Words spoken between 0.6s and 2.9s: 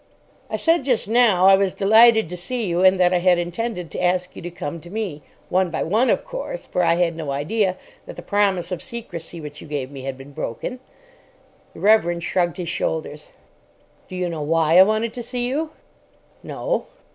just now I was delighted to see you,